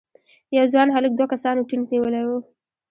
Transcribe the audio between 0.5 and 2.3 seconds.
یو ځوان هلک دوه کسانو ټینک نیولی و.